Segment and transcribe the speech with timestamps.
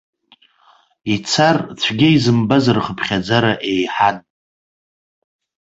[1.13, 4.17] Ицар цәгьа изымбаз рхыԥхьаӡара еиҳан.